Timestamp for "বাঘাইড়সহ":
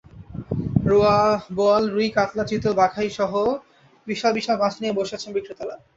2.73-3.31